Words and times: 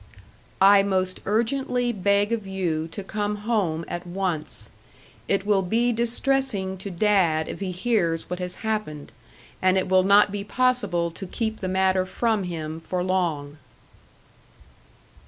"I 0.59 0.81
most 0.81 1.19
urgently 1.27 1.91
beg 1.91 2.31
of 2.33 2.47
you 2.47 2.87
to 2.87 3.03
come 3.03 3.35
home 3.45 3.85
at 3.87 4.07
once. 4.07 4.71
It 5.27 5.45
will 5.45 5.61
be 5.61 5.91
distressing 5.91 6.75
to 6.79 6.89
Dad 6.89 7.47
if 7.47 7.59
he 7.59 7.69
hears 7.71 8.27
what 8.27 8.39
has 8.39 8.55
happened, 8.65 9.11
and 9.61 9.77
it 9.77 9.87
will 9.89 10.01
not 10.01 10.31
be 10.31 10.43
possible 10.43 11.11
to 11.11 11.27
keep 11.27 11.59
the 11.59 11.67
matter 11.67 12.07
from 12.07 12.45
him 12.45 12.79
for 12.79 13.03
long." 13.03 13.57